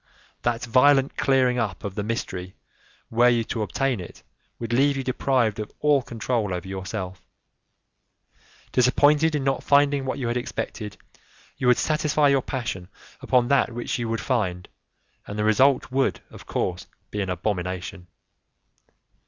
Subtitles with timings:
[0.41, 2.55] That violent clearing up of the mystery,
[3.11, 4.23] were you to obtain it,
[4.57, 7.21] would leave you deprived of all control over yourself.
[8.71, 10.97] Disappointed in not finding what you had expected,
[11.57, 12.89] you would satisfy your passion
[13.21, 14.67] upon that which you would find,
[15.27, 18.07] and the result would, of course, be an abomination.